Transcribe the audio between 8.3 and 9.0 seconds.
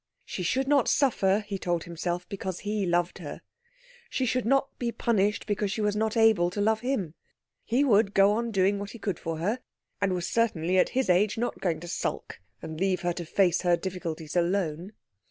on doing what he